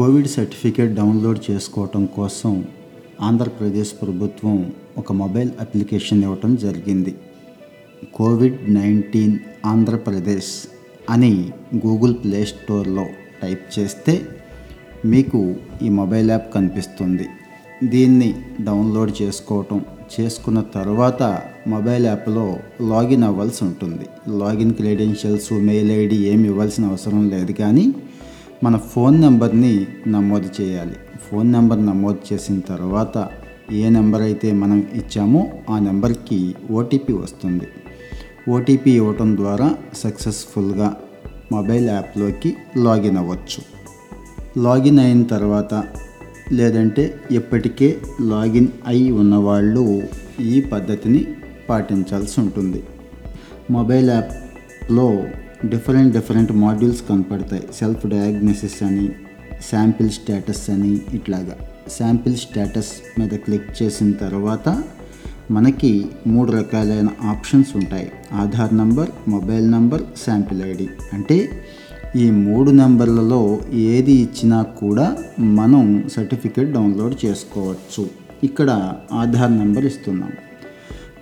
[0.00, 2.52] Covid certificate download చేసుకోవటం కోసం
[3.22, 7.14] ఆంధ్రప్రదేశ్ ప్రభుత్వం ఒక మొబైల్ అప్లికేషన్ ఇవ్వటం జరిగింది.
[8.14, 10.52] కోవిడ్ నైన్టీన్ ఆంధ్రప్రదేశ్
[11.10, 11.50] అని
[11.86, 13.06] గూగుల్ ప్లే స్టోర్లో
[13.42, 14.26] టైప్ చేస్తే
[15.04, 17.26] మీకు ఈ మొబైల్ యాప్ కనిపిస్తుంది.
[17.84, 21.22] దీన్ని డౌన్లోడ్ చేసుకోవటం చేసుకున్న తర్వాత
[21.66, 24.06] మొబైల్ యాప్లో లాగిన్ అవ్వాల్సి ఉంటుంది.
[24.28, 27.94] లాగిన్ క్రెడెన్షియల్స్ మెయిల్ ఐడి ఏమి ఇవ్వాల్సిన అవసరం లేదు కానీ
[28.64, 30.96] మన ఫోన్ నెంబర్ని నమోదు చేయాలి.
[31.30, 33.28] ఫోన్ నెంబర్ నమోదు చేసిన తర్వాత
[33.72, 37.64] ఏ నెంబర్ అయితే మనం ఇచ్చామో ఆ నెంబర్కి ఓటీపీ వస్తుంది.
[38.50, 40.96] ఓటీపీ ఇవ్వటం ద్వారా సక్సెస్ఫుల్గా
[41.52, 43.62] మొబైల్ యాప్లోకి లాగిన్ అవ్వచ్చు.
[44.62, 45.84] లాగిన్ అయిన తర్వాత
[46.52, 50.02] లేదంటే ఇప్పటికే లాగిన్ అయి ఉన్నవాళ్ళు
[50.40, 51.26] ఈ పద్ధతిని
[51.68, 52.82] పాటించాల్సి ఉంటుంది.
[53.70, 55.24] మొబైల్ యాప్లో
[55.64, 57.62] డిఫరెంట్ డిఫరెంట్ మాడ్యూల్స్ కనపడతాయి.
[57.74, 59.08] సెల్ఫ్ డయాగ్నోసిస్ అని
[59.70, 61.56] శాంపిల్ స్టేటస్ అని ఇట్లాగా.
[61.98, 64.82] శాంపిల్ స్టేటస్ మీద క్లిక్ చేసిన తర్వాత
[65.50, 68.12] మనకి మూడు రకాలైన ఆప్షన్స్ ఉంటాయి.
[68.32, 70.88] Aadhaar number mobile number sample ID.
[71.12, 71.50] అంటే
[72.16, 78.08] ఈ మూడు నెంబర్లలో ఏది ఇచ్చినా కూడా మనం సర్టిఫికేట్ డౌన్లోడ్ చేసుకోవచ్చు.
[78.44, 80.32] ఇక్కడ ఆధార్ నెంబర్ ఇస్తున్నాం.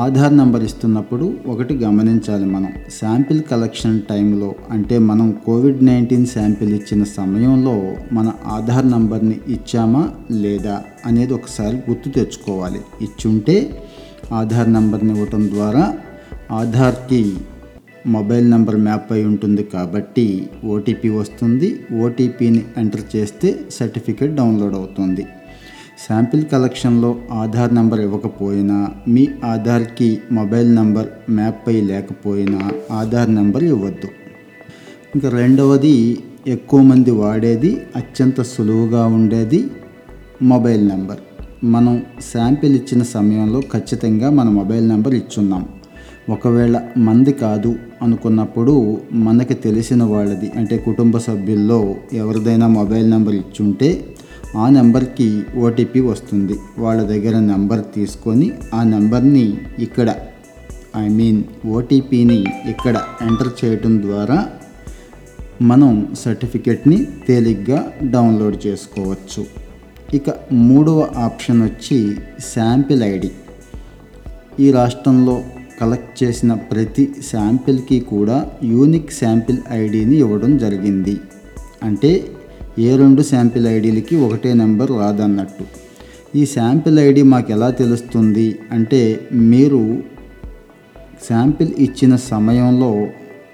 [0.00, 2.72] ఆధార్ నెంబర్ ఇస్తున్నప్పుడు ఒకటి గమనించాలి మనం.
[3.00, 10.84] శాంపిల్ కలెక్షన్ టైంలో అంటే మనం కోవిడ్ నైన్టీన్ శాంపిల్ ఇచ్చిన సమయంలో మన ఆధార్ నంబర్ని ఇచ్చామా లేదా
[11.06, 12.80] అనేది ఒకసారి గుర్తు తెచ్చుకోవాలి.
[13.00, 13.80] ఇచ్చుంటే
[14.32, 15.94] ఆధార్ నెంబర్ని ఇవ్వటం ద్వారా
[16.50, 17.36] ఆధార్కి
[18.06, 21.80] మొబైల్ నెంబర్ మ్యాప్ అయి ఉంటుంది కాబట్టి ఓటీపీ వస్తుంది.
[22.04, 25.26] ఓటీపీని ఎంటర్ చేస్తే సర్టిఫికేట్ డౌన్లోడ్ అవుతుంది.
[26.08, 34.08] శాంపిల్ కలెక్షన్లో ఆధార్ నెంబర్ ఇవ్వకపోయినా మీ ఆధార్కి మొబైల్ నెంబర్ మ్యాప్పై లేకపోయినా ఆధార్ నెంబర్ ఇవ్వద్దు.
[35.14, 39.70] ఇంకా రెండవది ఎక్కువ మంది వాడేది అత్యంత సులువుగా ఉండేది
[40.42, 41.18] మొబైల్ నెంబర్.
[41.64, 45.68] మనం శాంపిల్ ఇచ్చిన సమయంలో ఖచ్చితంగా మన మొబైల్ నెంబర్ ఇచ్చున్నాం.
[46.30, 54.11] ఒకవేళ మంది కాదు అనుకున్నప్పుడు మనకి తెలిసిన వాళ్ళది అంటే కుటుంబ సభ్యుల్లో ఎవరిదైనా మొబైల్ నెంబర్ ఇచ్చుంటే
[54.56, 56.56] ఆ నెంబర్కి ఓటీపీ వస్తుంది.
[56.78, 60.14] వాళ్ళ దగ్గర నెంబర్ తీసుకొని ఆ నెంబర్ని ఇక్కడ
[60.96, 64.48] ఐ మీన్ ఓటీపీని ఇక్కడ ఎంటర్ చేయటం ద్వారా
[65.62, 69.46] మనం సర్టిఫికెట్ని తేలిగ్గా డౌన్లోడ్ చేసుకోవచ్చు.
[70.14, 72.16] ఇక మూడవ ఆప్షన్ వచ్చి
[72.54, 73.30] శాంపిల్ ఐడి.
[74.60, 75.42] ఈ రాష్ట్రంలో
[75.80, 81.16] కలెక్ట్ చేసిన ప్రతి శాంపిల్కి కూడా యూనిక్ శాంపిల్ ఐడిని ఇవ్వడం జరిగింది.
[81.82, 82.28] అంటే
[82.78, 85.64] ఏ రెండు శాంపిల్ ఐడీలకి ఒకటే నెంబర్ రాదన్నట్టు.
[86.38, 88.58] ఈ శాంపిల్ ఐడి మాకు ఎలా తెలుస్తుంది?
[88.72, 90.02] అంటే మీరు
[91.28, 93.08] శాంపిల్ ఇచ్చిన సమయంలో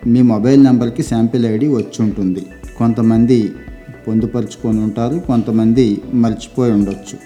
[0.06, 2.46] మీ మొబైల్ నెంబర్కి శాంపిల్ ఐడి వచ్చి ఉంటుంది
[2.78, 3.52] కొంతమంది
[4.08, 7.18] పొందుపరుచుకొని ఉంటారు కొంతమంది మర్చిపోయి ఉండొచ్చు.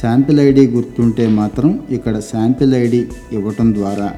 [0.00, 4.14] శాంపిల్ ఐడి గుర్తుంటే మాత్రం ఇక్కడ శాంపిల్ ఐడి ఇవ్వటం ద్వారా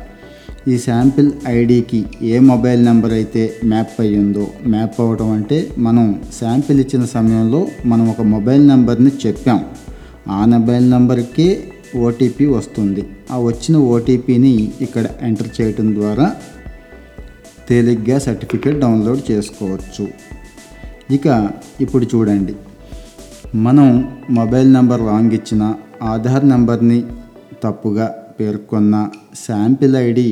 [0.68, 7.04] ఈ శాంపిల్ ఐడికి ఏ మొబైల్ నెంబర్ అయితే మ్యాప్ అయ్యిందో మ్యాప్ అవ్వడం అంటే మనం శాంపిల్ ఇచ్చిన
[7.04, 9.64] సమయంలో మనం ఒక మొబైల్ నెంబర్ని చెప్పాం.
[10.28, 13.04] ఆ మొబైల్ నెంబర్కే ఓటీపీ వస్తుంది.
[13.30, 16.34] ఆ వచ్చిన ఓటీపీని ఇక్కడ ఎంటర్ చేయటం ద్వారా
[17.68, 20.08] తేలిగ్గా సర్టిఫికేట్ డౌన్లోడ్ చేసుకోవచ్చు.
[21.10, 21.50] ఇక
[21.80, 22.54] ఇప్పుడు చూడండి.
[23.54, 27.04] మనం మొబైల్ నెంబర్ రాంగ్ ఇచ్చిన ఆధార్ నెంబర్ని
[27.64, 28.94] తప్పుగా పేర్కొన్న
[29.46, 30.28] శాంపిల్ ఐడి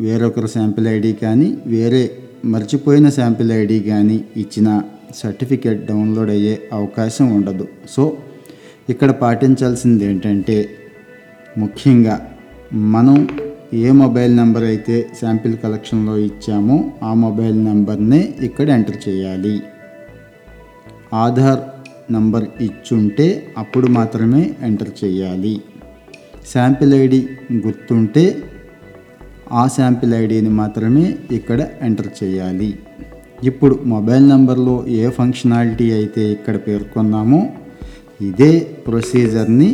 [0.00, 2.02] వేరొకరు శాంపిల్ ఐడి కానీ వేరే
[2.44, 4.68] మర్చిపోయిన శాంపిల్ ఐడి కానీ ఇచ్చిన
[5.14, 7.66] సర్టిఫికేట్ డౌన్లోడ్ అయ్యే అవకాశం ఉండదు.
[7.88, 8.16] సో
[8.88, 10.56] ఇక్కడ పాటించాల్సింది ఏంటంటే
[11.58, 12.16] ముఖ్యంగా
[12.94, 13.28] మనం
[13.74, 19.54] ఏ మొబైల్ నెంబర్ అయితే శాంపిల్ కలెక్షన్లో ఇచ్చామో ఆ మొబైల్ నెంబర్నే ఇక్కడ ఎంటర్ చేయాలి.
[21.14, 21.62] ఆధార్
[22.12, 23.26] నంబర్ ఇచ్చుంటే
[23.58, 25.54] అప్పుడు మాత్రమే ఎంటర్ చేయాలి.
[26.52, 27.20] శాంపిల్ ఐడి
[27.64, 28.24] గుర్తుంటే
[29.60, 31.04] ఆ శాంపిల్ ఐడిని మాత్రమే
[31.38, 32.68] ఇక్కడ ఎంటర్ చేయాలి.
[33.50, 37.40] ఇప్పుడు మొబైల్ నెంబర్లో ఏ ఫంక్షనాలిటీ అయితే ఇక్కడ పేర్కొన్నామో
[38.28, 38.52] ఇదే
[38.86, 39.70] ప్రొసీజర్ని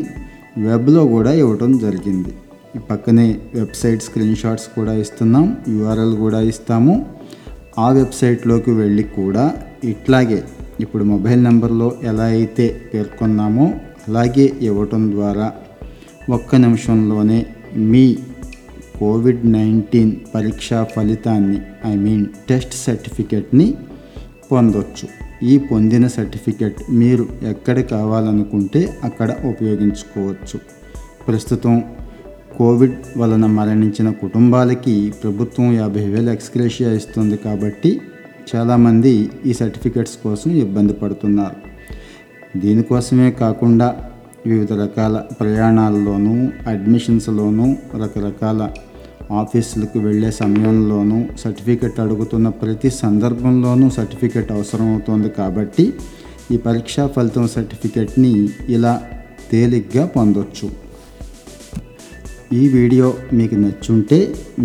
[0.67, 2.33] వెబ్లో కూడా ఇవ్వటం జరిగింది.
[2.77, 6.95] ఈ పక్కనే వెబ్సైట్ స్క్రీన్ షాట్స్ కూడా ఇస్తున్నాం యూఆర్ఎల్ కూడా ఇస్తాము.
[7.85, 9.45] ఆ వెబ్సైట్లోకి వెళ్ళి కూడా
[9.93, 10.41] ఇట్లాగే
[10.81, 13.67] ఇప్పుడు మొబైల్ నెంబర్లో ఎలా అయితే పేర్కొన్నామో
[14.09, 15.47] అలాగే ఇవ్వటం ద్వారా
[16.31, 17.47] ఒక్క నిమిషంలోనే
[17.77, 18.19] మీ
[18.99, 23.75] కోవిడ్ నైన్టీన్ పరీక్షా ఫలితాన్ని ఐ మీన్ టెస్ట్ సర్టిఫికెట్ని
[24.53, 25.09] పొందొచ్చు.
[25.45, 30.61] ఈ పొందిన సర్టిఫికెట్ మీరు ఎక్కడ కావాలనుకుంటే అక్కడ ఉపయోగించుకోవచ్చు.
[31.29, 31.85] ప్రస్తుతం
[32.57, 38.01] కోవిడ్ వలన మరణించిన కుటుంబాలకి ప్రభుత్వం యాభై వేల ఎక్స్క్రేషియా ఇస్తుంది కాబట్టి
[38.57, 41.73] చాలామంది ఈ సర్టిఫికెట్స్ కోసం ఇబ్బంది పడుతున్నారు.
[42.59, 44.12] దీనికోసమే కాకుండా
[44.47, 48.71] వివిధ రకాల ప్రయాణాల్లోనూ అడ్మిషన్స్లోనూ రకరకాల
[49.33, 55.93] ఆఫీసులకు వెళ్ళే సమయంలోనూ సర్టిఫికెట్ అడుగుతున్న ప్రతి సందర్భంలోనూ సర్టిఫికెట్ అవసరం అవుతుంది కాబట్టి
[56.51, 59.03] ఈ పరీక్షా ఫలితం సర్టిఫికెట్ని ఇలా
[59.51, 60.82] తేలిగ్గా పొందొచ్చు.
[62.61, 63.07] ఈ వీడియో
[63.39, 64.19] మీకు నచ్చుంటే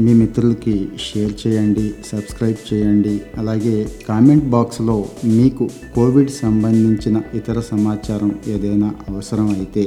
[0.03, 0.73] మీ మిత్రులకి
[1.05, 3.13] షేర్ చేయండి సబ్స్క్రైబ్ చేయండి.
[3.41, 3.75] అలాగే
[4.07, 4.97] కామెంట్ బాక్స్లో
[5.37, 9.85] మీకు కోవిడ్ సంబంధించిన ఇతర సమాచారం ఏదైనా అవసరం అయితే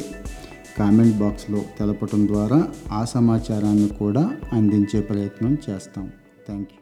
[0.79, 2.61] కామెంట్ బాక్స్లో తెలపటం ద్వారా
[2.93, 4.25] ఆ సమాచారాన్ని కూడా
[4.58, 6.06] అందించే ప్రయత్నం చేస్తాం.
[6.47, 6.80] Thank you